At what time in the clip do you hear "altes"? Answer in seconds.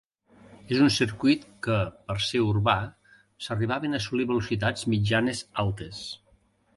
5.65-6.01